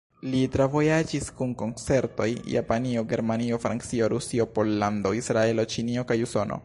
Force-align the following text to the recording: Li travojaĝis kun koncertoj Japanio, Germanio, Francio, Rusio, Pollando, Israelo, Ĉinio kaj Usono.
Li 0.27 0.39
travojaĝis 0.53 1.27
kun 1.41 1.51
koncertoj 1.59 2.27
Japanio, 2.53 3.03
Germanio, 3.11 3.61
Francio, 3.67 4.09
Rusio, 4.15 4.49
Pollando, 4.57 5.13
Israelo, 5.21 5.69
Ĉinio 5.77 6.09
kaj 6.15 6.23
Usono. 6.31 6.59